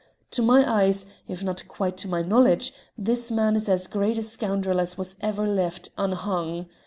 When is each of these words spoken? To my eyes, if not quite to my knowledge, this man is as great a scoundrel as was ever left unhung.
To 0.31 0.41
my 0.41 0.67
eyes, 0.67 1.05
if 1.27 1.43
not 1.43 1.67
quite 1.67 1.95
to 1.97 2.07
my 2.07 2.23
knowledge, 2.23 2.73
this 2.97 3.29
man 3.29 3.55
is 3.55 3.69
as 3.69 3.85
great 3.85 4.17
a 4.17 4.23
scoundrel 4.23 4.79
as 4.79 4.97
was 4.97 5.15
ever 5.21 5.45
left 5.47 5.89
unhung. 5.95 6.65